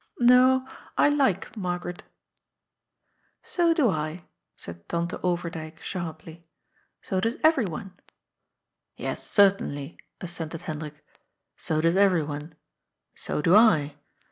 No, 0.17 0.67
I 0.97 1.09
like 1.09 1.55
Margaret."" 1.55 2.01
So 3.53 3.71
do 3.71 3.87
I," 3.91 4.23
said 4.57 4.89
Tante 4.89 5.17
Overdyk 5.19 5.79
sharply." 5.79 6.47
So 7.03 7.19
does 7.21 7.35
everyone."" 7.43 7.93
Yes, 8.95 9.23
certainly," 9.23 9.99
assented 10.19 10.63
Hendrik," 10.63 11.05
so 11.65 11.81
does 11.81 11.97
everyone. 11.97 12.55
So 13.13 13.43
do 13.43 13.55
I. 13.55 13.97